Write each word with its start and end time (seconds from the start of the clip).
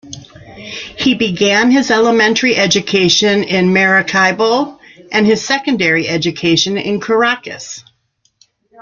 He 0.97 1.13
began 1.13 1.69
his 1.69 1.91
elementary 1.91 2.55
education 2.55 3.43
in 3.43 3.71
Maracaibo, 3.71 4.79
and 5.11 5.27
his 5.27 5.45
secondary 5.45 6.07
education 6.09 6.75
in 6.75 6.99
Caracas. 6.99 7.83